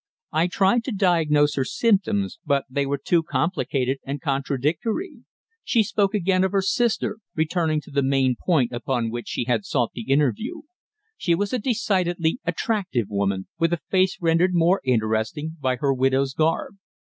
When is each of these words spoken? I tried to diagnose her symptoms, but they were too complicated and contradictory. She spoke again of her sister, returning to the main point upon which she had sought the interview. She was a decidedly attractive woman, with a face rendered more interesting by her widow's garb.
I 0.31 0.47
tried 0.47 0.83
to 0.85 0.91
diagnose 0.91 1.53
her 1.57 1.63
symptoms, 1.63 2.39
but 2.43 2.65
they 2.67 2.87
were 2.87 2.97
too 2.97 3.21
complicated 3.21 3.99
and 4.03 4.19
contradictory. 4.19 5.19
She 5.63 5.83
spoke 5.83 6.15
again 6.15 6.43
of 6.43 6.53
her 6.53 6.63
sister, 6.63 7.19
returning 7.35 7.81
to 7.81 7.91
the 7.91 8.01
main 8.01 8.35
point 8.35 8.71
upon 8.71 9.11
which 9.11 9.27
she 9.27 9.43
had 9.43 9.63
sought 9.63 9.91
the 9.93 10.09
interview. 10.11 10.61
She 11.17 11.35
was 11.35 11.53
a 11.53 11.59
decidedly 11.59 12.39
attractive 12.45 13.09
woman, 13.11 13.47
with 13.59 13.73
a 13.73 13.81
face 13.91 14.17
rendered 14.19 14.55
more 14.55 14.81
interesting 14.83 15.57
by 15.61 15.75
her 15.75 15.93
widow's 15.93 16.33
garb. 16.33 16.77